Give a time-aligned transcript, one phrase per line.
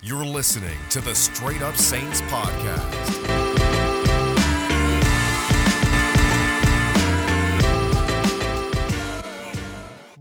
[0.00, 3.57] You're listening to the Straight Up Saints podcast.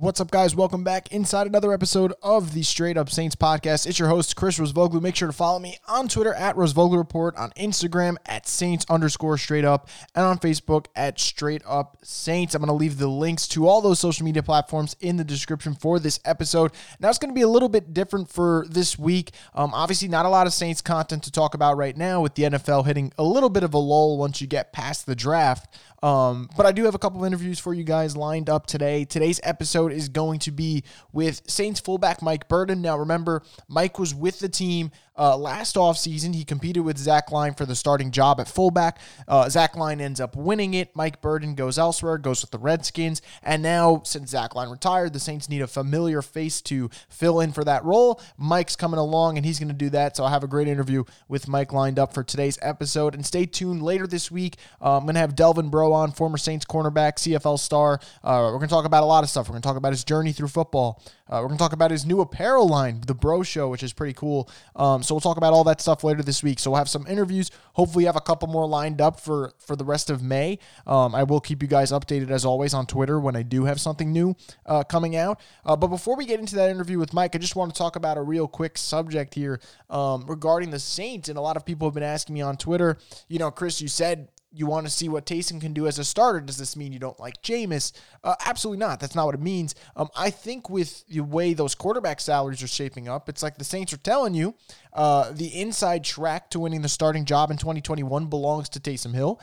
[0.08, 0.56] What's up, guys?
[0.56, 3.86] Welcome back inside another episode of the Straight Up Saints podcast.
[3.86, 5.02] It's your host, Chris Rosvoglou.
[5.02, 9.38] Make sure to follow me on Twitter at Rosvoglou Report, on Instagram at Saints underscore
[9.38, 12.56] straight up, and on Facebook at Straight Up Saints.
[12.56, 15.76] I'm going to leave the links to all those social media platforms in the description
[15.76, 16.72] for this episode.
[17.02, 19.32] Now, it's going to be a little bit different for this week.
[19.54, 22.44] Um, obviously, not a lot of Saints content to talk about right now with the
[22.44, 25.78] NFL hitting a little bit of a lull once you get past the draft.
[26.04, 29.04] Um, but I do have a couple of interviews for you guys lined up today.
[29.04, 32.82] Today's episode is going to be with Saints fullback Mike Burton.
[32.82, 37.54] Now, remember, Mike was with the team uh, last offseason, he competed with Zach Line
[37.54, 39.00] for the starting job at fullback.
[39.28, 40.96] Uh, Zach Line ends up winning it.
[40.96, 43.22] Mike Burton goes elsewhere, goes with the Redskins.
[43.44, 47.52] And now, since Zach Line retired, the Saints need a familiar face to fill in
[47.52, 48.22] for that role.
[48.38, 50.16] Mike's coming along, and he's going to do that.
[50.16, 53.16] So I have a great interview with Mike lined up for today's episode.
[53.16, 54.58] And stay tuned later this week.
[54.82, 58.00] Uh, I'm going to have Delvin Breaux on, former Saints cornerback, CFL star.
[58.24, 59.48] Uh, we're going to talk about a lot of stuff.
[59.48, 61.02] We're going to talk about his journey through football.
[61.30, 63.94] Uh, we're going to talk about his new apparel line, the Bro Show, which is
[63.94, 64.50] pretty cool.
[64.76, 66.60] Um, so we'll talk about all that stuff later this week.
[66.60, 67.52] So we'll have some interviews.
[67.74, 70.60] Hopefully, have a couple more lined up for for the rest of May.
[70.86, 73.80] Um, I will keep you guys updated as always on Twitter when I do have
[73.80, 75.40] something new uh, coming out.
[75.66, 77.96] Uh, but before we get into that interview with Mike, I just want to talk
[77.96, 81.30] about a real quick subject here um, regarding the Saints.
[81.30, 82.98] And a lot of people have been asking me on Twitter.
[83.28, 86.04] You know, Chris, you said you want to see what Taysom can do as a
[86.04, 86.40] starter.
[86.40, 87.92] Does this mean you don't like Jameis?
[88.24, 89.00] Uh, absolutely not.
[89.00, 89.76] That's not what it means.
[89.96, 93.64] Um, I think with the way those quarterback salaries are shaping up, it's like the
[93.64, 94.56] Saints are telling you
[94.94, 99.40] uh, the inside track to winning the starting job in 2021 belongs to Taysom Hill.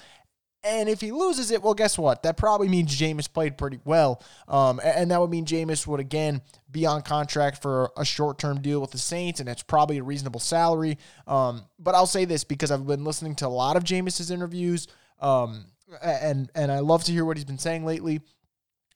[0.64, 2.22] And if he loses it, well, guess what?
[2.22, 4.22] That probably means Jameis played pretty well.
[4.48, 8.62] Um, and that would mean Jameis would, again, be on contract for a short term
[8.62, 10.96] deal with the Saints, and that's probably a reasonable salary.
[11.26, 14.88] Um, but I'll say this because I've been listening to a lot of Jameis's interviews,
[15.20, 15.66] um,
[16.02, 18.22] and, and I love to hear what he's been saying lately.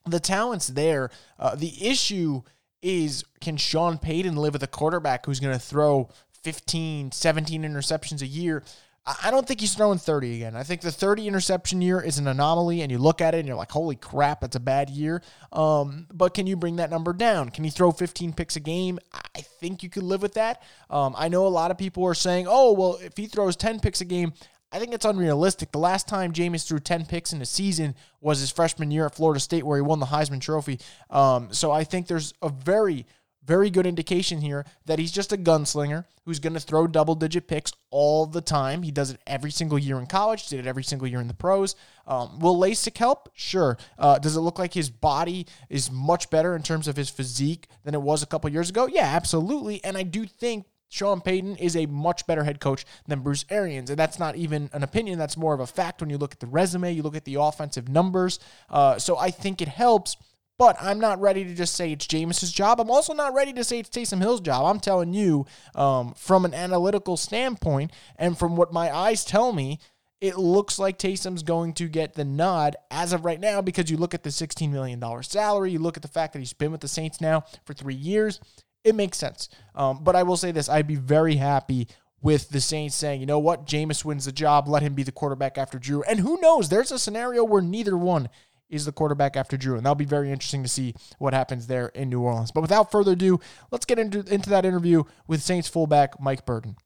[0.07, 1.11] The talent's there.
[1.39, 2.43] Uh, the issue
[2.81, 6.09] is can Sean Payton live with a quarterback who's going to throw
[6.45, 8.65] 15, 17 interceptions a year?
[9.07, 10.55] I don't think he's throwing 30 again.
[10.55, 13.49] I think the 30 interception year is an anomaly, and you look at it and
[13.49, 15.23] you're like, holy crap, that's a bad year.
[15.51, 17.49] Um, but can you bring that number down?
[17.49, 18.99] Can he throw 15 picks a game?
[19.35, 20.63] I think you could live with that.
[20.91, 23.81] Um, I know a lot of people are saying, oh, well, if he throws 10
[23.81, 24.35] picks a game,
[24.71, 25.73] I think it's unrealistic.
[25.73, 29.15] The last time Jameis threw 10 picks in a season was his freshman year at
[29.15, 30.79] Florida State, where he won the Heisman Trophy.
[31.09, 33.07] Um, so I think there's a very,
[33.49, 37.49] very good indication here that he's just a gunslinger who's going to throw double digit
[37.49, 38.83] picks all the time.
[38.83, 41.35] He does it every single year in college, did it every single year in the
[41.35, 41.75] pros.
[42.07, 43.31] Um, will LASIK help?
[43.33, 43.79] Sure.
[43.99, 47.67] Uh, does it look like his body is much better in terms of his physique
[47.85, 48.87] than it was a couple years ago?
[48.87, 49.83] Yeah, absolutely.
[49.83, 53.89] And I do think Sean Payton is a much better head coach than Bruce Arians.
[53.89, 56.41] And that's not even an opinion, that's more of a fact when you look at
[56.41, 58.39] the resume, you look at the offensive numbers.
[58.69, 60.17] Uh, so I think it helps.
[60.59, 62.81] But I'm not ready to just say it's Jameis's job.
[62.81, 64.67] I'm also not ready to say it's Taysom Hill's job.
[64.67, 69.79] I'm telling you, um, from an analytical standpoint and from what my eyes tell me,
[70.21, 73.97] it looks like Taysom's going to get the nod as of right now because you
[73.97, 76.81] look at the $16 million salary, you look at the fact that he's been with
[76.81, 78.41] the Saints now for three years
[78.85, 79.49] it makes sense.
[79.75, 81.89] Um, but I will say this: I'd be very happy
[82.21, 85.13] with the Saints saying, you know what, Jameis wins the job, let him be the
[85.13, 86.03] quarterback after Drew.
[86.03, 86.69] And who knows?
[86.69, 88.29] There's a scenario where neither one
[88.69, 91.89] is the quarterback after Drew, and that'll be very interesting to see what happens there
[91.89, 92.51] in New Orleans.
[92.51, 93.41] But without further ado,
[93.71, 96.77] let's get into, into that interview with Saints fullback Mike Burton.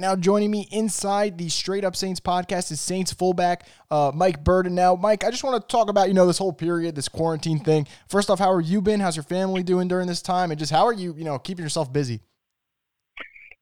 [0.00, 4.76] Now, joining me inside the Straight Up Saints podcast is Saints fullback uh, Mike Burton.
[4.76, 7.58] Now, Mike, I just want to talk about you know this whole period, this quarantine
[7.58, 7.88] thing.
[8.08, 9.00] First off, how are you been?
[9.00, 10.52] How's your family doing during this time?
[10.52, 12.20] And just how are you, you know, keeping yourself busy?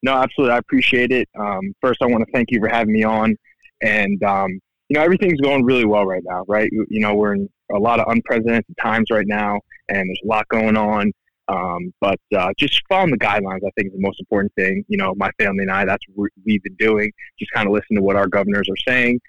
[0.02, 0.54] No, absolutely.
[0.54, 1.26] I appreciate it.
[1.38, 3.34] Um, first, I want to thank you for having me on.
[3.80, 6.70] And um, you know, everything's going really well right now, right?
[6.72, 10.46] You, know, we're in a lot of unprecedented times right now, and there's a lot
[10.48, 11.12] going on.
[11.48, 14.84] Um, but uh, just following the guidelines, I think, is the most important thing.
[14.88, 17.12] You know, my family and I, that's what we've been doing.
[17.38, 19.20] Just kind of listen to what our governors are saying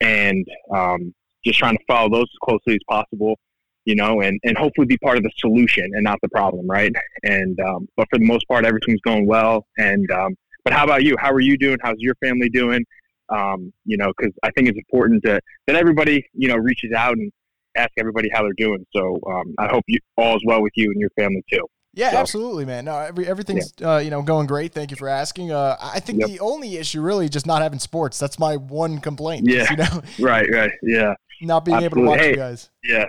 [0.00, 1.14] and um,
[1.44, 3.38] just trying to follow those as closely as possible,
[3.84, 6.92] you know, and, and hopefully be part of the solution and not the problem, right?
[7.22, 9.66] And um, but for the most part, everything's going well.
[9.78, 11.16] And um, but how about you?
[11.18, 11.78] How are you doing?
[11.82, 12.84] How's your family doing?
[13.28, 17.12] Um, you know, because I think it's important to, that everybody, you know, reaches out
[17.14, 17.32] and
[17.76, 18.84] ask everybody how they're doing.
[18.94, 21.66] So um, I hope you all is well with you and your family too.
[21.94, 22.86] Yeah, so, absolutely, man.
[22.86, 23.94] No, every, everything's yeah.
[23.94, 24.72] uh, you know going great.
[24.72, 25.52] Thank you for asking.
[25.52, 26.30] Uh, I think yep.
[26.30, 28.18] the only issue really is just not having sports.
[28.18, 29.46] That's my one complaint.
[29.48, 30.02] Yeah, you know?
[30.20, 31.14] right, right, yeah.
[31.42, 31.84] Not being absolutely.
[31.84, 32.70] able to watch hey, you guys.
[32.82, 33.04] Yeah,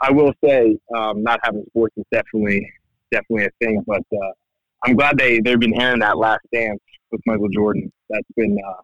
[0.00, 2.70] I will say um, not having sports is definitely
[3.10, 4.32] definitely a thing, but uh,
[4.84, 6.80] I'm glad they they've been airing that Last Dance
[7.10, 7.90] with Michael Jordan.
[8.10, 8.82] That's been uh,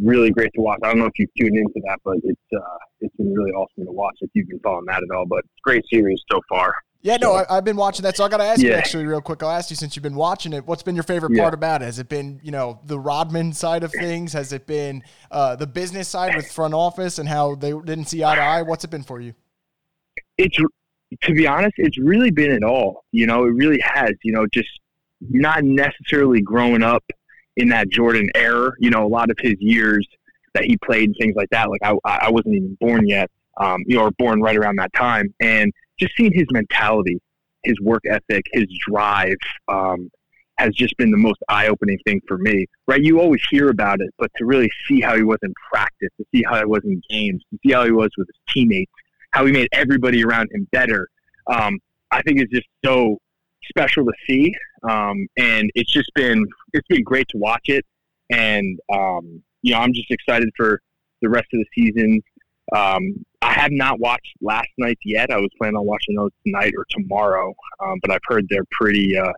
[0.00, 0.78] really great to watch.
[0.82, 3.84] I don't know if you've tuned into that, but it's uh, it's been really awesome
[3.84, 5.26] to watch if you've been following that at all.
[5.26, 6.74] But it's a great series so far.
[7.04, 8.16] Yeah, no, I, have been watching that.
[8.16, 8.70] So I got to ask yeah.
[8.70, 9.42] you actually real quick.
[9.42, 10.64] I'll ask you since you've been watching it.
[10.66, 11.42] What's been your favorite yeah.
[11.42, 11.86] part about it?
[11.86, 14.32] Has it been you know the Rodman side of things?
[14.32, 18.22] Has it been uh, the business side with front office and how they didn't see
[18.22, 18.62] eye to eye?
[18.62, 19.34] What's it been for you?
[20.38, 20.56] It's
[21.22, 23.04] to be honest, it's really been it all.
[23.10, 24.12] You know, it really has.
[24.22, 24.70] You know, just
[25.28, 27.04] not necessarily growing up
[27.56, 28.72] in that Jordan era.
[28.78, 30.06] You know, a lot of his years
[30.54, 31.70] that he played and things like that.
[31.70, 33.30] Like I, I wasn't even born yet.
[33.58, 35.70] Um, you know, or born right around that time, and
[36.00, 37.20] just seeing his mentality,
[37.64, 39.36] his work ethic, his drive,
[39.68, 40.10] um,
[40.56, 42.64] has just been the most eye-opening thing for me.
[42.86, 43.02] Right?
[43.02, 46.24] You always hear about it, but to really see how he was in practice, to
[46.34, 48.90] see how he was in games, to see how he was with his teammates,
[49.32, 51.06] how he made everybody around him better,
[51.48, 51.78] um,
[52.10, 53.18] I think is just so
[53.68, 54.52] special to see.
[54.88, 57.84] Um, and it's just been it's been great to watch it.
[58.30, 60.80] And um, you know, I'm just excited for
[61.20, 62.20] the rest of the season.
[62.74, 65.30] Um, I have not watched last night yet.
[65.30, 69.16] I was planning on watching those tonight or tomorrow, um, but I've heard they're pretty
[69.16, 69.32] uh,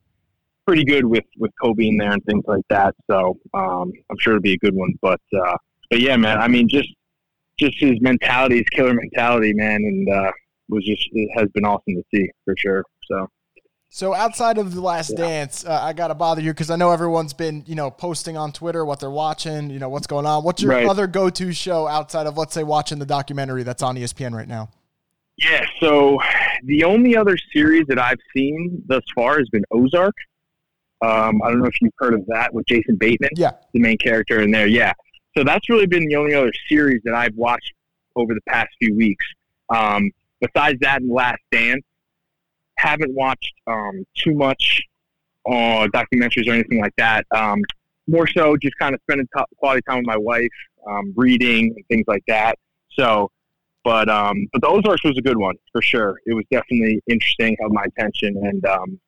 [0.66, 2.94] pretty good with with Kobe in there and things like that.
[3.10, 4.94] So um, I'm sure it'll be a good one.
[5.00, 5.56] But uh,
[5.90, 6.38] but yeah, man.
[6.38, 6.88] I mean, just
[7.58, 10.32] just his mentality, his killer mentality, man, and uh,
[10.68, 12.84] was just it has been awesome to see for sure.
[13.10, 13.28] So.
[13.94, 15.18] So outside of the Last yeah.
[15.18, 18.50] Dance, uh, I gotta bother you because I know everyone's been, you know, posting on
[18.50, 20.42] Twitter what they're watching, you know, what's going on.
[20.42, 20.88] What's your right.
[20.88, 24.68] other go-to show outside of, let's say, watching the documentary that's on ESPN right now?
[25.36, 25.64] Yeah.
[25.78, 26.18] So
[26.64, 30.16] the only other series that I've seen thus far has been Ozark.
[31.00, 33.30] Um, I don't know if you've heard of that with Jason Bateman.
[33.36, 33.52] Yeah.
[33.74, 34.66] The main character in there.
[34.66, 34.92] Yeah.
[35.38, 37.72] So that's really been the only other series that I've watched
[38.16, 39.24] over the past few weeks.
[39.68, 41.84] Um, besides that and Last Dance,
[42.76, 44.82] haven't watched um, too much
[45.46, 47.26] uh, documentaries or anything like that.
[47.30, 47.60] Um,
[48.06, 50.48] more so, just kind of spending t- quality time with my wife,
[50.86, 52.58] um, reading and things like that.
[52.90, 53.30] So,
[53.82, 56.20] but um, but the Ozarks was a good one for sure.
[56.26, 59.00] It was definitely interesting, held my attention, and um,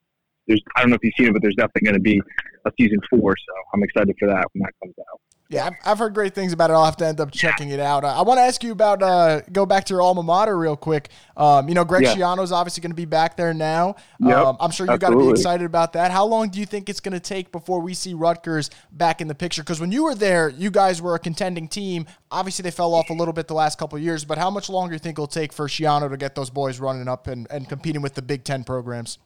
[0.47, 2.21] there's I don't know if you've seen it, but there's definitely going to be
[2.65, 3.35] a season four.
[3.37, 5.21] So I'm excited for that when that comes out.
[5.49, 6.73] Yeah, I've heard great things about it.
[6.73, 8.05] I'll have to end up checking it out.
[8.05, 11.11] I want to ask you about uh, go back to your alma mater real quick.
[11.37, 12.17] Um, you know, Greg yeah.
[12.17, 13.95] Schiano's obviously going to be back there now.
[14.19, 16.11] Yep, um, I'm sure you got to be excited about that.
[16.11, 19.29] How long do you think it's going to take before we see Rutgers back in
[19.29, 19.63] the picture?
[19.63, 22.07] Because when you were there, you guys were a contending team.
[22.33, 24.25] Obviously, they fell off a little bit the last couple years.
[24.25, 26.81] But how much longer do you think it'll take for Schiano to get those boys
[26.81, 29.19] running up and, and competing with the Big Ten programs?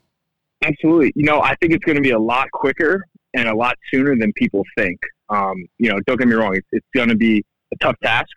[0.62, 1.12] Absolutely.
[1.14, 4.14] You know, I think it's going to be a lot quicker and a lot sooner
[4.16, 4.98] than people think.
[5.30, 8.30] Um, you know, don't get me wrong; it's, it's going to be a tough task,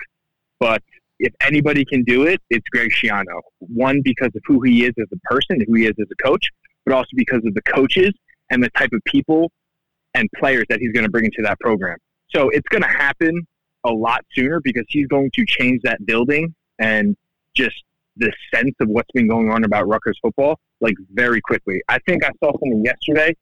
[0.60, 0.82] but
[1.20, 3.42] if anybody can do it, it's Greg Schiano.
[3.60, 6.50] One because of who he is as a person, who he is as a coach,
[6.86, 8.12] but also because of the coaches
[8.50, 9.52] and the type of people
[10.14, 11.98] and players that he's going to bring into that program.
[12.30, 13.48] So it's going to happen
[13.84, 17.16] a lot sooner because he's going to change that building and
[17.56, 17.84] just
[18.18, 21.82] the sense of what's been going on about Rutgers football like very quickly.
[21.88, 23.36] I think I saw something yesterday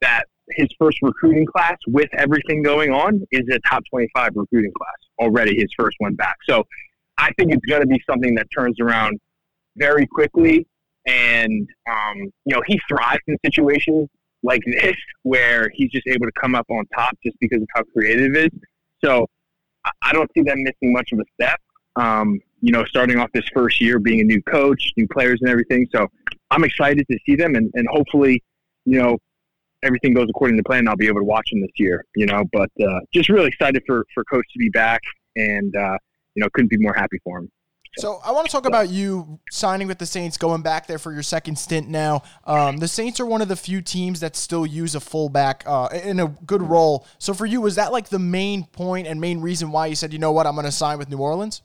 [0.00, 4.96] that his first recruiting class with everything going on is a top 25 recruiting class
[5.18, 6.36] already, his first one back.
[6.48, 6.64] So
[7.18, 9.18] I think it's going to be something that turns around
[9.76, 10.66] very quickly.
[11.06, 14.08] And, um, you know, he thrives in situations
[14.42, 17.82] like this where he's just able to come up on top just because of how
[17.94, 18.60] creative it is.
[19.04, 19.26] So
[20.02, 21.60] I don't see them missing much of a step.
[21.96, 25.50] Um, you know, starting off this first year, being a new coach, new players, and
[25.50, 25.86] everything.
[25.94, 26.08] So
[26.50, 28.42] I'm excited to see them, and, and hopefully,
[28.86, 29.18] you know,
[29.84, 32.04] everything goes according to plan, I'll be able to watch him this year.
[32.16, 35.00] You know, but uh, just really excited for for Coach to be back,
[35.36, 35.98] and uh,
[36.34, 37.50] you know, couldn't be more happy for him.
[37.96, 41.12] So I want to talk about you signing with the Saints, going back there for
[41.12, 42.22] your second stint now.
[42.44, 45.88] Um, the Saints are one of the few teams that still use a fullback uh,
[46.02, 47.06] in a good role.
[47.18, 50.12] So for you, was that like the main point and main reason why you said,
[50.12, 51.62] you know what, I'm going to sign with New Orleans?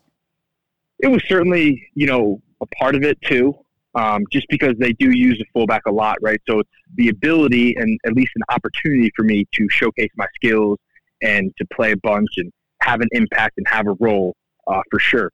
[1.00, 3.58] It was certainly, you know, a part of it too
[3.96, 6.40] um, just because they do use a fullback a lot, right?
[6.48, 10.78] So it's the ability and at least an opportunity for me to showcase my skills
[11.22, 14.36] and to play a bunch and have an impact and have a role
[14.68, 15.32] uh, for sure.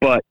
[0.00, 0.22] But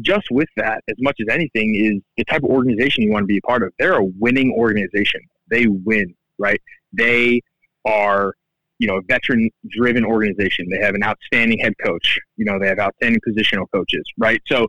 [0.00, 3.26] just with that, as much as anything, is the type of organization you want to
[3.26, 3.72] be a part of.
[3.78, 5.20] They're a winning organization.
[5.50, 6.60] They win, right?
[6.92, 7.40] They
[7.84, 8.34] are,
[8.78, 10.66] you know, a veteran-driven organization.
[10.70, 12.18] They have an outstanding head coach.
[12.36, 14.42] You know, they have outstanding positional coaches, right?
[14.46, 14.66] So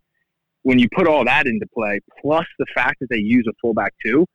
[0.65, 3.93] when you put all that into play, plus the fact that they use a fullback
[4.03, 4.25] too,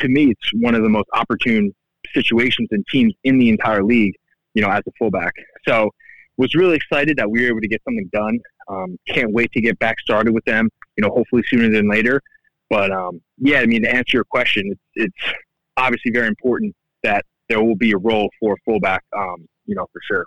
[0.00, 1.72] to me, it's one of the most opportune
[2.12, 4.14] situations and teams in the entire league,
[4.54, 5.32] you know, as a fullback.
[5.66, 5.90] So
[6.38, 8.40] was really excited that we were able to get something done.
[8.68, 12.20] Um, can't wait to get back started with them, you know, hopefully sooner than later.
[12.68, 15.34] But um, yeah, I mean, to answer your question, it's, it's
[15.76, 16.74] obviously very important
[17.04, 20.26] that there will be a role for fullback, um, you know, for sure.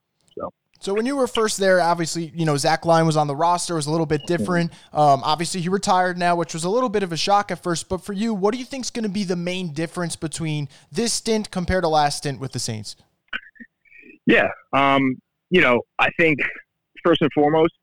[0.79, 0.93] So.
[0.93, 3.87] When you were first there, obviously, you know, Zach Line was on the roster, was
[3.87, 4.71] a little bit different.
[4.93, 7.89] Um, obviously, he retired now, which was a little bit of a shock at first.
[7.89, 10.67] But for you, what do you think is going to be the main difference between
[10.91, 12.95] this stint compared to last stint with the Saints?
[14.25, 15.15] Yeah, um,
[15.49, 16.39] you know, I think
[17.03, 17.73] first and foremost,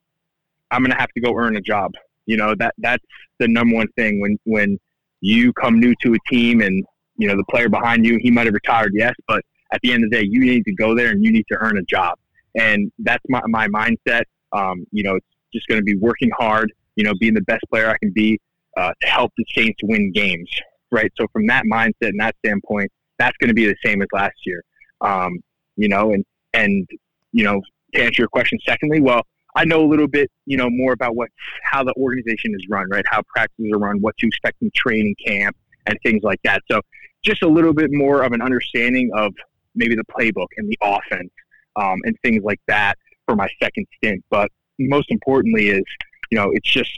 [0.70, 1.92] I'm going to have to go earn a job.
[2.26, 3.04] You know that that's
[3.38, 4.78] the number one thing when when
[5.20, 6.84] you come new to a team and
[7.16, 10.04] you know the player behind you he might have retired yes but at the end
[10.04, 12.18] of the day you need to go there and you need to earn a job
[12.56, 14.22] and that's my, my mindset
[14.52, 17.62] um, you know it's just going to be working hard you know being the best
[17.70, 18.38] player i can be
[18.76, 20.50] uh, to help the saints win games
[20.90, 24.08] right so from that mindset and that standpoint that's going to be the same as
[24.12, 24.62] last year
[25.00, 25.38] um,
[25.76, 26.88] you know and and
[27.32, 27.60] you know
[27.94, 29.22] to answer your question secondly well
[29.56, 31.30] I know a little bit, you know, more about what
[31.62, 33.04] how the organization is run, right?
[33.08, 36.62] How practices are run, what to expect in training camp, and things like that.
[36.70, 36.82] So,
[37.24, 39.32] just a little bit more of an understanding of
[39.74, 41.30] maybe the playbook and the offense
[41.76, 44.24] um, and things like that for my second stint.
[44.30, 45.84] But most importantly, is
[46.30, 46.96] you know, it's just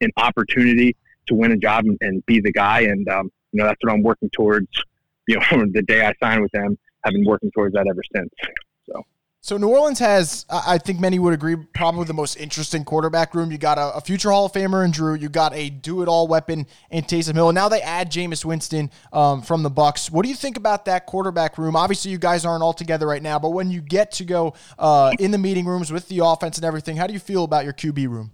[0.00, 3.66] an opportunity to win a job and, and be the guy, and um, you know,
[3.66, 4.68] that's what I'm working towards.
[5.26, 8.30] You know, the day I signed with them, I've been working towards that ever since.
[8.86, 9.02] So.
[9.40, 13.52] So New Orleans has, I think many would agree, probably the most interesting quarterback room.
[13.52, 15.14] You got a, a future Hall of Famer in Drew.
[15.14, 17.48] You got a do-it-all weapon in Taysom Hill.
[17.50, 20.10] And now they add Jameis Winston um, from the Bucs.
[20.10, 21.76] What do you think about that quarterback room?
[21.76, 25.12] Obviously, you guys aren't all together right now, but when you get to go uh,
[25.20, 27.72] in the meeting rooms with the offense and everything, how do you feel about your
[27.72, 28.32] QB room?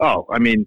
[0.00, 0.66] Oh, I mean,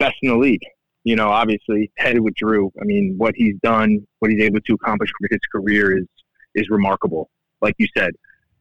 [0.00, 0.62] best in the league.
[1.04, 2.72] You know, obviously headed with Drew.
[2.80, 6.06] I mean, what he's done, what he's able to accomplish with his career is
[6.54, 7.30] is remarkable.
[7.60, 8.10] Like you said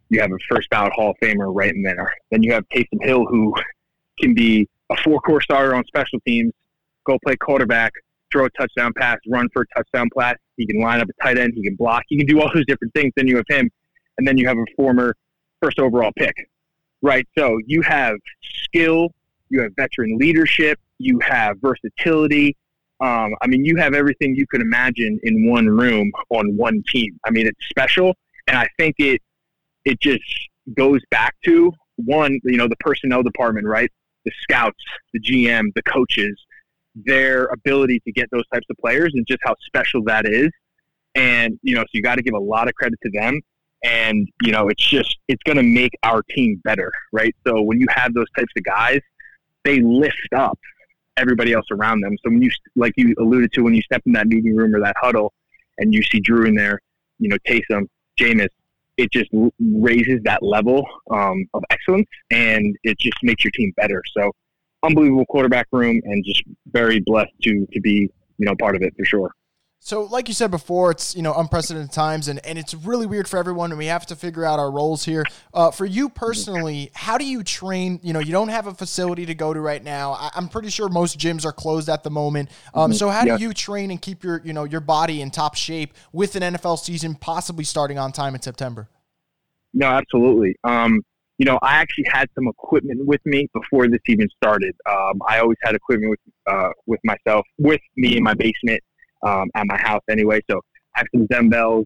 [0.09, 2.13] you have a first ballot Hall of Famer right in there.
[2.31, 3.53] Then you have Taysom Hill, who
[4.19, 6.53] can be a four core starter on special teams,
[7.05, 7.91] go play quarterback,
[8.31, 10.35] throw a touchdown pass, run for a touchdown pass.
[10.57, 12.65] He can line up a tight end, he can block, he can do all those
[12.65, 13.13] different things.
[13.15, 13.69] Then you have him,
[14.17, 15.15] and then you have a former
[15.61, 16.35] first overall pick,
[17.01, 17.27] right?
[17.37, 18.15] So you have
[18.63, 19.09] skill,
[19.49, 22.55] you have veteran leadership, you have versatility.
[22.99, 27.19] Um, I mean, you have everything you could imagine in one room on one team.
[27.25, 28.15] I mean, it's special,
[28.47, 29.21] and I think it
[29.87, 30.21] it just
[30.75, 33.89] goes back to one, you know, the personnel department, right?
[34.25, 36.37] The scouts, the GM, the coaches,
[36.93, 40.49] their ability to get those types of players and just how special that is.
[41.15, 43.39] And, you know, so you got to give a lot of credit to them.
[43.85, 47.33] And, you know, it's just, it's going to make our team better, right?
[47.45, 48.99] So when you have those types of guys,
[49.63, 50.59] they lift up
[51.15, 52.17] everybody else around them.
[52.25, 54.81] So when you, like you alluded to, when you step in that meeting room or
[54.81, 55.31] that huddle
[55.77, 56.81] and you see Drew in there,
[57.19, 57.87] you know, Taysom,
[58.19, 58.49] Jameis,
[58.97, 64.01] it just raises that level um, of excellence and it just makes your team better.
[64.15, 64.31] So
[64.83, 68.93] unbelievable quarterback room and just very blessed to to be you know part of it
[68.97, 69.31] for sure.
[69.79, 73.27] So, like you said before, it's you know unprecedented times, and, and it's really weird
[73.27, 75.23] for everyone, and we have to figure out our roles here.
[75.53, 77.99] Uh, for you personally, how do you train?
[78.03, 80.13] You know, you don't have a facility to go to right now.
[80.13, 82.49] I, am pretty sure most gyms are closed at the moment.
[82.73, 82.97] Um, mm-hmm.
[82.97, 83.37] so, how yeah.
[83.37, 86.41] do you train and keep your you know your body in top shape with an
[86.41, 88.89] NFL season possibly starting on time in September?
[89.73, 90.55] No, absolutely.
[90.63, 91.01] Um,
[91.37, 94.75] you know, I actually had some equipment with me before this even started.
[94.89, 98.81] Um, I always had equipment with uh, with myself, with me in my basement
[99.27, 100.39] um, at my house anyway.
[100.49, 100.61] So
[100.95, 101.85] I have some dumbbells,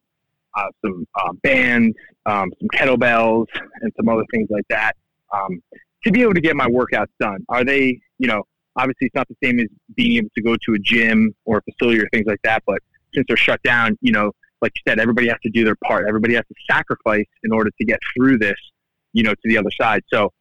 [0.55, 1.95] uh, some uh, bands,
[2.25, 3.47] um, some kettlebells,
[3.81, 4.93] and some other things like that
[5.33, 5.61] um,
[6.03, 7.39] to be able to get my workouts done.
[7.49, 8.43] Are they, you know,
[8.75, 11.61] obviously it's not the same as being able to go to a gym or a
[11.71, 12.79] facility or things like that, but
[13.13, 14.31] since they're shut down, you know,
[14.61, 16.07] like you said, everybody has to do their part.
[16.07, 18.57] Everybody has to sacrifice in order to get through this,
[19.11, 20.03] you know, to the other side.
[20.13, 20.31] So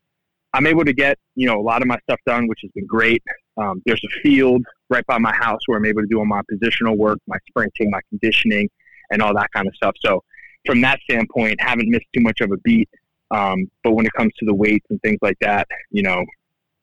[0.53, 2.87] I'm able to get, you know, a lot of my stuff done, which has been
[2.87, 3.23] great.
[3.57, 6.43] Um, there's a field right by my house where I'm able to do all my
[6.53, 8.69] positional work, my sprinting, my conditioning,
[9.11, 9.95] and all that kind of stuff.
[10.05, 10.23] So
[10.67, 12.89] from that standpoint, haven't missed too much of a beat.
[13.31, 16.25] Um, but when it comes to the weights and things like that, you know,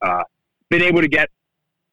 [0.01, 0.23] uh,
[0.69, 1.29] been able to get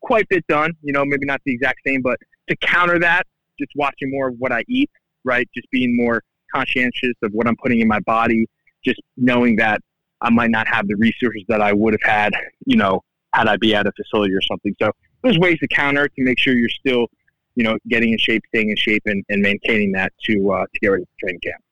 [0.01, 0.73] quite a bit done.
[0.83, 2.19] You know, maybe not the exact same, but
[2.49, 3.27] to counter that,
[3.59, 4.91] just watching more of what I eat
[5.25, 5.49] right?
[5.55, 6.23] Just being more
[6.55, 8.47] conscientious of what I'm putting in my body,
[8.85, 9.81] just knowing that
[10.21, 12.33] I might not have the resources that I would have had,
[12.67, 13.03] you know,
[13.33, 14.75] had I be at a facility or something.
[14.81, 14.93] So
[15.25, 17.07] there's ways to counter to make sure you're still,
[17.57, 20.81] you know, getting in shape, staying in shape, and, and maintaining that to uh, to
[20.81, 21.65] get ready for training camp.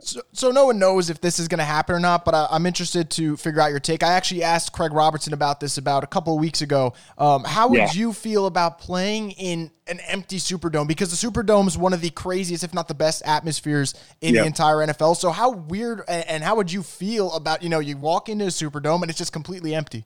[0.00, 2.54] So, so no one knows if this is going to happen or not, but I,
[2.54, 4.02] am interested to figure out your take.
[4.02, 6.92] I actually asked Craig Robertson about this about a couple of weeks ago.
[7.16, 7.92] Um, how would yeah.
[7.92, 10.86] you feel about playing in an empty Superdome?
[10.86, 14.44] Because the Superdome is one of the craziest, if not the best, atmospheres in the
[14.44, 15.16] entire NFL.
[15.16, 18.44] So how weird and, and how would you feel about you know you walk into
[18.44, 20.04] a Superdome and it's just completely empty?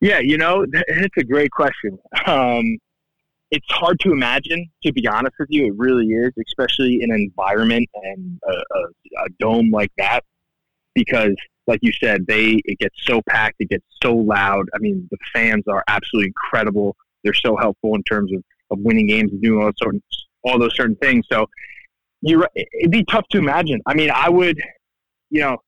[0.00, 1.98] Yeah, you know, it's a great question.
[2.26, 2.78] Um,
[3.50, 5.66] it's hard to imagine, to be honest with you.
[5.66, 10.22] It really is, especially in an environment and a, a, a dome like that,
[10.94, 11.34] because,
[11.66, 14.66] like you said, they it gets so packed, it gets so loud.
[14.74, 16.96] I mean, the fans are absolutely incredible.
[17.24, 20.02] They're so helpful in terms of, of winning games and doing all certain
[20.44, 21.24] all those certain things.
[21.30, 21.46] So,
[22.22, 23.80] you it'd be tough to imagine.
[23.86, 24.58] I mean, I would,
[25.30, 25.58] you know,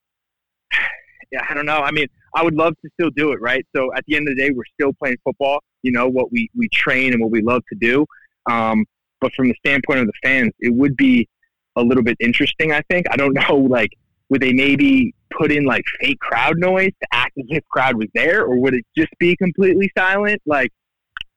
[1.32, 1.78] yeah, I don't know.
[1.78, 3.64] I mean, I would love to still do it, right?
[3.74, 5.60] So at the end of the day, we're still playing football.
[5.82, 8.06] You know what we we train and what we love to do.
[8.50, 8.84] Um,
[9.20, 11.28] but from the standpoint of the fans, it would be
[11.76, 12.72] a little bit interesting.
[12.72, 13.90] I think I don't know, like
[14.28, 18.08] would they maybe put in like fake crowd noise to act as if crowd was
[18.14, 20.40] there, or would it just be completely silent?
[20.46, 20.70] Like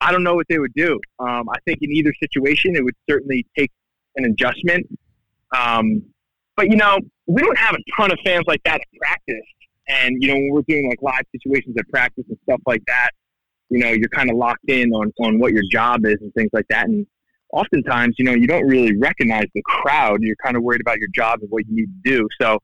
[0.02, 1.00] I don't know what they would do.
[1.20, 3.72] Um, I think in either situation, it would certainly take
[4.16, 4.88] an adjustment.
[5.56, 6.04] Um,
[6.56, 9.46] but you know, we don't have a ton of fans like that at practice.
[9.92, 13.12] And you know, when we're doing like live situations at practice and stuff like that,
[13.70, 16.50] you know, you're kind of locked in on on what your job is and things
[16.54, 16.86] like that.
[16.88, 17.06] And
[17.52, 20.20] oftentimes, you know, you don't really recognize the crowd.
[20.22, 22.28] You're kind of worried about your job and what you need to do.
[22.40, 22.60] So,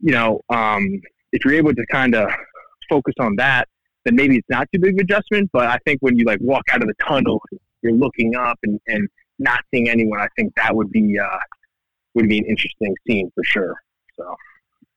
[0.00, 1.00] you know, um,
[1.32, 2.30] if you're able to kind of
[2.88, 3.68] focus on that,
[4.04, 5.50] then maybe it's not too big of an adjustment.
[5.52, 7.40] But I think when you like walk out of the tunnel,
[7.82, 10.20] you're looking up and, and not seeing anyone.
[10.20, 11.38] I think that would be uh,
[12.14, 13.74] would be an interesting scene for sure.
[14.16, 14.36] So.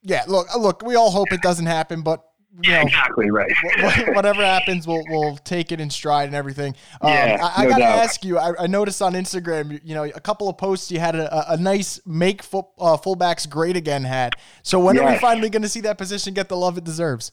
[0.05, 0.83] Yeah, look, look.
[0.83, 2.23] We all hope it doesn't happen, but
[2.61, 3.51] you know, exactly right.
[4.15, 6.75] whatever happens, we'll we'll take it in stride and everything.
[7.01, 7.99] Um, yeah, I, I no gotta doubt.
[7.99, 8.37] ask you.
[8.37, 11.57] I, I, noticed on Instagram, you know, a couple of posts you had a, a
[11.57, 14.35] nice "Make full, uh, fullbacks great again" hat.
[14.61, 15.03] So when yes.
[15.03, 17.31] are we finally going to see that position get the love it deserves?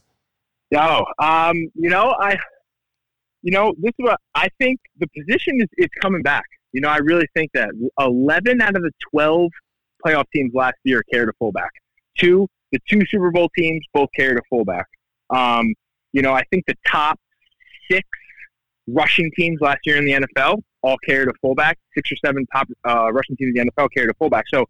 [0.70, 2.38] No, um, you know, I,
[3.42, 4.80] you know, this is what I think.
[4.98, 6.46] The position is, is coming back.
[6.72, 7.68] You know, I really think that
[8.00, 9.50] eleven out of the twelve
[10.04, 11.70] playoff teams last year carried a fullback.
[12.18, 14.86] Two the two Super Bowl teams both carried a fullback.
[15.30, 15.74] Um,
[16.12, 17.18] you know, I think the top
[17.90, 18.06] six
[18.88, 21.78] rushing teams last year in the NFL all carried a fullback.
[21.94, 24.44] Six or seven top uh, rushing teams in the NFL carried a fullback.
[24.52, 24.66] So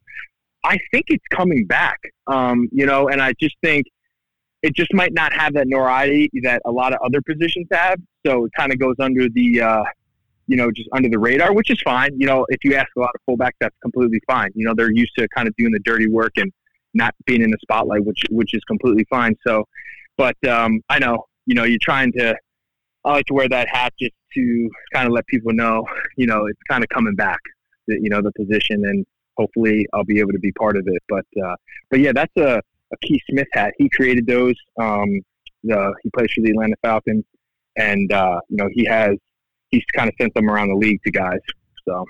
[0.65, 1.99] I think it's coming back.
[2.27, 3.87] Um, you know, and I just think
[4.63, 7.99] it just might not have that notoriety that a lot of other positions have.
[8.25, 9.83] So it kind of goes under the, uh,
[10.47, 12.11] you know, just under the radar, which is fine.
[12.17, 14.51] You know, if you ask a lot of fullbacks, that's completely fine.
[14.55, 16.53] You know, they're used to kind of doing the dirty work and
[16.95, 19.37] not being in the spotlight, which which is completely fine.
[19.47, 19.65] So,
[20.17, 22.37] but um, I know you know you're trying to.
[23.05, 25.85] I like to wear that hat just to kind of let people know,
[26.17, 27.41] you know, it's kind of coming back,
[27.89, 29.05] you know, the position, and
[29.37, 31.03] hopefully I'll be able to be part of it.
[31.09, 31.57] But uh,
[31.91, 33.73] but yeah, that's a, a Keith Smith hat.
[33.79, 34.55] He created those.
[34.81, 35.21] Um,
[35.65, 37.25] the, he plays for the Atlanta Falcons,
[37.77, 39.17] and uh, you know he has
[39.71, 41.41] he's kind of sent them around the league to guys.
[41.89, 42.05] So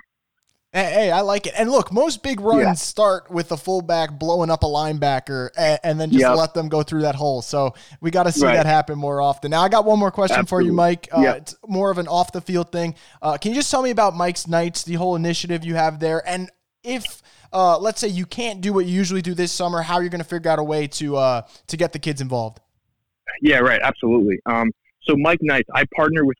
[0.75, 1.53] Hey, I like it.
[1.55, 2.73] And look, most big runs yeah.
[2.73, 6.35] start with the fullback blowing up a linebacker and, and then just yep.
[6.35, 7.43] let them go through that hole.
[7.43, 8.57] So we got to see right.
[8.57, 9.51] that happen more often.
[9.51, 10.69] Now, I got one more question Absolutely.
[10.69, 11.09] for you, Mike.
[11.15, 11.37] Uh, yep.
[11.37, 12.95] It's more of an off the field thing.
[13.21, 16.27] Uh, can you just tell me about Mike's Nights, the whole initiative you have there?
[16.27, 16.51] And
[16.83, 20.09] if, uh, let's say, you can't do what you usually do this summer, how you're
[20.09, 22.61] going to figure out a way to uh, to get the kids involved?
[23.43, 23.81] Yeah, right.
[23.83, 24.41] Absolutely.
[24.47, 24.71] Um,
[25.03, 26.39] so, Mike Knights, I partner with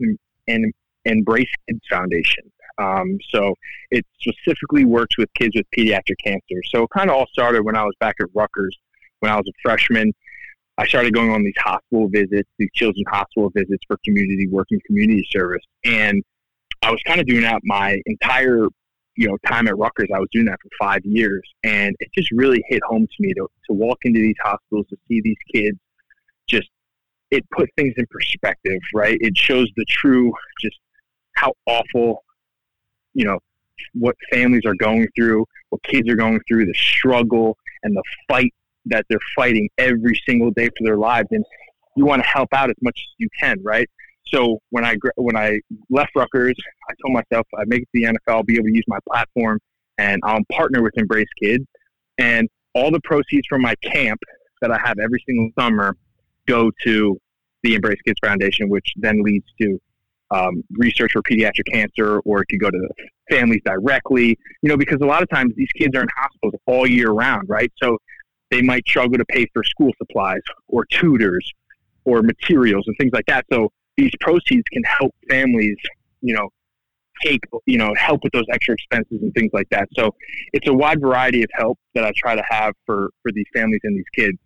[0.49, 0.73] an
[1.05, 2.51] Embrace Kids Foundation.
[2.83, 3.55] Um, so
[3.91, 6.63] it specifically works with kids with pediatric cancer.
[6.75, 8.77] So it kind of all started when I was back at Rutgers
[9.21, 10.13] when I was a freshman.
[10.79, 14.83] I started going on these hospital visits, these children's hospital visits for community work and
[14.85, 15.63] community service.
[15.85, 16.23] And
[16.83, 18.67] I was kind of doing that my entire,
[19.17, 20.09] you know, time at Rutgers.
[20.13, 21.43] I was doing that for five years.
[21.63, 24.97] And it just really hit home to me to, to walk into these hospitals, to
[25.07, 25.79] see these kids
[26.49, 26.69] just,
[27.31, 29.19] it put things in perspective, right?
[29.21, 30.79] It shows the true, just
[31.37, 32.25] how awful
[33.15, 33.39] you know
[33.95, 38.53] what families are going through, what kids are going through, the struggle and the fight
[38.87, 41.45] that they're fighting every single day for their lives, and
[41.97, 43.89] you want to help out as much as you can, right?
[44.27, 46.57] So when I when I left Rutgers,
[46.89, 48.99] I told myself I'd make it to the NFL, I'll be able to use my
[49.09, 49.59] platform,
[49.99, 51.65] and I'll partner with Embrace Kids,
[52.19, 54.21] and all the proceeds from my camp
[54.63, 55.97] that I have every single summer
[56.47, 57.19] go to
[57.63, 59.81] the Embrace Kids Foundation, which then leads to
[60.33, 64.39] um, research for pediatric cancer, or it could go to the families directly.
[64.63, 67.49] You know, because a lot of times these kids are in hospitals all year round,
[67.49, 67.73] right?
[67.83, 67.99] So
[68.51, 71.51] they might struggle to pay for school supplies or tutors
[72.05, 73.45] or materials and things like that.
[73.53, 75.77] So these proceeds can help families,
[76.21, 76.49] you know,
[77.25, 79.89] take, you know, help with those extra expenses and things like that.
[79.95, 80.15] So
[80.53, 83.81] it's a wide variety of help that I try to have for, for these families
[83.85, 84.39] and these kids.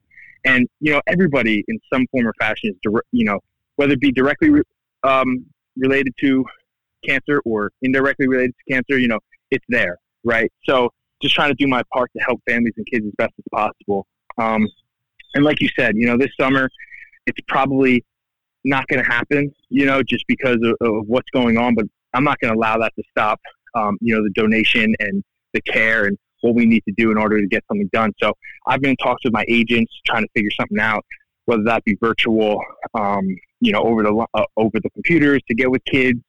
[0.44, 3.40] And, you know, everybody in some form or fashion is, you know,
[3.77, 4.51] whether it be directly
[5.03, 5.46] um,
[5.77, 6.45] related to
[7.07, 9.19] cancer or indirectly related to cancer, you know,
[9.51, 10.51] it's there, right?
[10.65, 10.91] So
[11.23, 14.07] just trying to do my part to help families and kids as best as possible.
[14.39, 14.67] Um,
[15.35, 16.69] and like you said, you know, this summer,
[17.27, 18.05] it's probably
[18.65, 21.75] not going to happen, you know, just because of, of, what's going on.
[21.75, 23.41] But I'm not going to allow that to stop,
[23.75, 27.19] um, you know, the donation and the care and what we need to do in
[27.19, 28.12] order to get something done.
[28.21, 28.33] So
[28.67, 31.05] I've been in talks with my agents trying to figure something out,
[31.47, 32.61] whether that be virtual,
[32.95, 33.25] um,
[33.61, 36.21] you know, over the uh, over the computers to get with kids,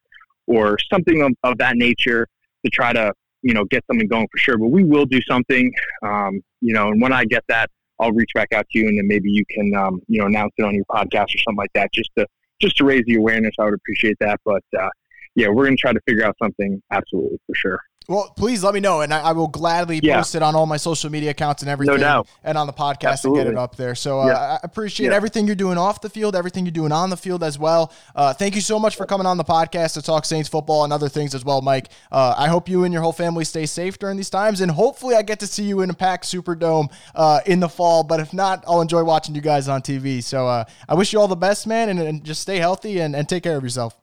[0.47, 2.27] or something of, of, that nature
[2.65, 4.57] to try to you know get something going for sure.
[4.57, 5.71] But we will do something,
[6.03, 8.97] um, you know, and when I get that, I'll reach back out to you, and
[8.97, 11.73] then maybe you can um, you know announce it on your podcast or something like
[11.73, 12.25] that, just to
[12.59, 13.53] just to raise the awareness.
[13.59, 14.63] I would appreciate that, but.
[14.77, 14.89] Uh,
[15.37, 17.79] yeah, we're going to try to figure out something absolutely for sure.
[18.09, 20.15] Well, please let me know, and I, I will gladly yeah.
[20.15, 22.27] post it on all my social media accounts and everything, no doubt.
[22.41, 23.41] and on the podcast Absolutely.
[23.41, 23.95] and get it up there.
[23.95, 24.33] So uh, yeah.
[24.33, 25.15] I appreciate yeah.
[25.15, 27.91] everything you're doing off the field, everything you're doing on the field as well.
[28.15, 30.93] Uh, thank you so much for coming on the podcast to talk Saints football and
[30.93, 31.89] other things as well, Mike.
[32.09, 35.15] Uh, I hope you and your whole family stay safe during these times, and hopefully
[35.15, 38.03] I get to see you in a packed Superdome uh, in the fall.
[38.03, 40.23] But if not, I'll enjoy watching you guys on TV.
[40.23, 43.13] So uh, I wish you all the best, man, and, and just stay healthy and,
[43.13, 43.97] and take care of yourself.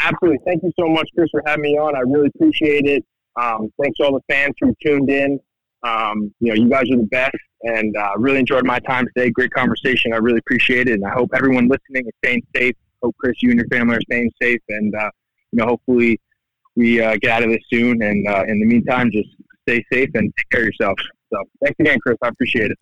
[0.00, 0.38] Absolutely.
[0.46, 1.94] Thank you so much, Chris, for having me on.
[1.94, 3.04] I really appreciate it.
[3.40, 5.40] Um, thanks to all the fans who tuned in.
[5.82, 9.30] Um, you know, you guys are the best, and uh, really enjoyed my time today.
[9.30, 10.12] Great conversation.
[10.12, 12.74] I really appreciate it, and I hope everyone listening is staying safe.
[13.02, 15.10] Hope Chris, you and your family are staying safe, and uh,
[15.52, 16.20] you know, hopefully
[16.76, 18.02] we uh, get out of this soon.
[18.02, 19.30] And uh, in the meantime, just
[19.66, 20.98] stay safe and take care of yourself.
[21.32, 22.18] So, thanks again, Chris.
[22.22, 22.78] I appreciate it.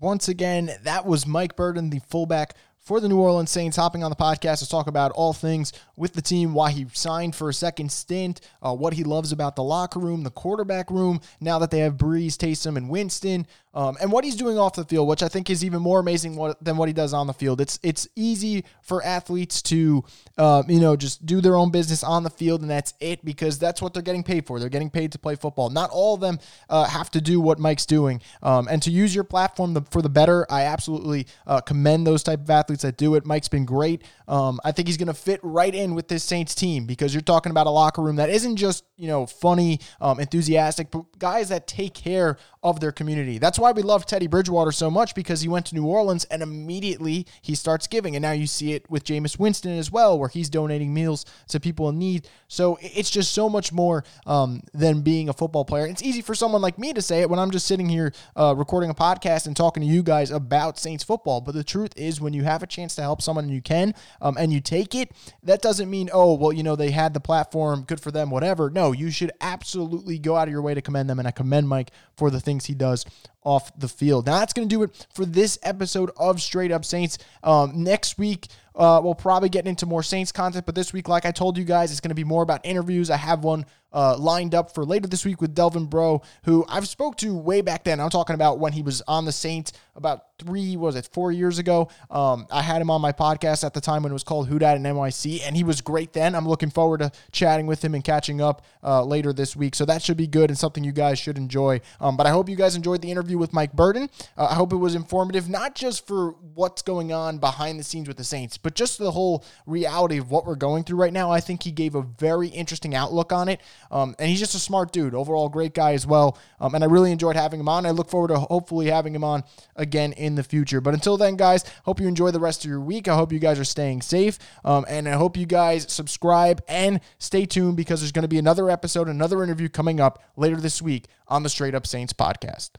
[0.00, 4.10] Once again, that was Mike Burton, the fullback for the New Orleans Saints, hopping on
[4.10, 7.54] the podcast to talk about all things with the team, why he signed for a
[7.54, 11.70] second stint, uh, what he loves about the locker room, the quarterback room, now that
[11.70, 15.22] they have Brees, Taysom, and Winston, um, and what he's doing off the field, which
[15.22, 17.60] I think is even more amazing what, than what he does on the field.
[17.60, 20.04] It's it's easy for athletes to,
[20.38, 23.58] uh, you know, just do their own business on the field, and that's it because
[23.58, 24.60] that's what they're getting paid for.
[24.60, 25.70] They're getting paid to play football.
[25.70, 29.14] Not all of them uh, have to do what Mike's doing, um, and to use
[29.14, 30.46] your platform for the better.
[30.50, 33.24] I absolutely uh, commend those type of athletes that do it.
[33.26, 34.02] Mike's been great.
[34.28, 37.20] Um, I think he's going to fit right in with this Saints team because you're
[37.20, 41.48] talking about a locker room that isn't just you know funny, um, enthusiastic, but guys
[41.48, 43.36] that take care of their community.
[43.36, 46.42] That's why we love Teddy Bridgewater so much because he went to New Orleans and
[46.42, 48.16] immediately he starts giving.
[48.16, 51.60] And now you see it with Jameis Winston as well, where he's donating meals to
[51.60, 52.26] people in need.
[52.48, 55.86] So it's just so much more um, than being a football player.
[55.86, 58.54] It's easy for someone like me to say it when I'm just sitting here uh,
[58.56, 61.42] recording a podcast and talking to you guys about Saints football.
[61.42, 63.94] But the truth is, when you have a chance to help someone and you can,
[64.20, 65.12] um, and you take it,
[65.44, 68.70] that doesn't mean, oh, well, you know, they had the platform, good for them, whatever.
[68.70, 71.18] No, you should absolutely go out of your way to commend them.
[71.18, 73.04] And I commend Mike for the things he does
[73.42, 74.26] off the field.
[74.26, 77.18] Now, that's going to do it for this episode of Straight Up Saints.
[77.42, 81.24] Um, next week, uh, we'll probably get into more Saints content, but this week, like
[81.24, 83.10] I told you guys, it's going to be more about interviews.
[83.10, 86.88] I have one uh, lined up for later this week with Delvin Breaux, who I've
[86.88, 88.00] spoke to way back then.
[88.00, 91.58] I'm talking about when he was on the Saints about three, was it, four years
[91.58, 91.88] ago.
[92.10, 94.58] Um, I had him on my podcast at the time when it was called Who
[94.58, 96.34] Dat and NYC, and he was great then.
[96.34, 99.74] I'm looking forward to chatting with him and catching up uh, later this week.
[99.74, 101.80] So that should be good and something you guys should enjoy.
[102.00, 104.10] Um, but I hope you guys enjoyed the interview with Mike Burton.
[104.36, 108.08] Uh, I hope it was informative, not just for what's going on behind the scenes
[108.08, 111.30] with the Saints, but just the whole reality of what we're going through right now.
[111.30, 113.60] I think he gave a very interesting outlook on it.
[113.90, 116.38] Um, and he's just a smart dude, overall great guy as well.
[116.60, 117.86] Um, and I really enjoyed having him on.
[117.86, 119.44] I look forward to hopefully having him on
[119.76, 120.80] again in the future.
[120.80, 123.08] But until then, guys, hope you enjoy the rest of your week.
[123.08, 124.38] I hope you guys are staying safe.
[124.64, 128.38] Um, and I hope you guys subscribe and stay tuned because there's going to be
[128.38, 132.70] another episode, another interview coming up later this week on the Straight Up Saints podcast.